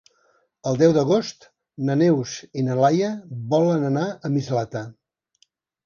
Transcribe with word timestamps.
El 0.71 0.79
deu 0.79 0.95
d'agost 0.95 1.45
na 1.91 1.97
Neus 2.03 2.35
i 2.61 2.65
na 2.71 2.81
Laia 2.83 3.13
volen 3.55 3.89
anar 3.95 4.11
a 4.17 4.37
Mislata. 4.39 4.87